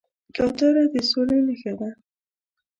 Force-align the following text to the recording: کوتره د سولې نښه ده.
کوتره 0.35 0.83
د 0.93 0.95
سولې 1.09 1.39
نښه 1.47 1.73
ده. 1.79 1.89